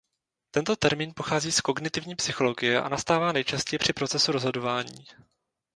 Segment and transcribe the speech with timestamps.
[0.51, 5.07] Tento termín pochází z kognitivní psychologie a nastává nejčastěji při procesu rozhodování.